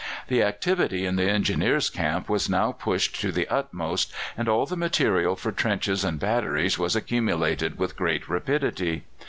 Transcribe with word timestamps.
The 0.29 0.41
activity 0.41 1.05
in 1.05 1.15
the 1.15 1.29
Engineers' 1.29 1.91
camp 1.91 2.27
was 2.27 2.49
now 2.49 2.71
pushed 2.71 3.21
to 3.21 3.31
the 3.31 3.47
utmost, 3.49 4.11
and 4.35 4.49
all 4.49 4.65
the 4.65 4.75
material 4.75 5.35
for 5.35 5.51
trenches 5.51 6.03
and 6.03 6.19
batteries 6.19 6.79
was 6.79 6.95
accumulated 6.95 7.77
with 7.77 7.95
great 7.95 8.27
rapidity. 8.27 9.03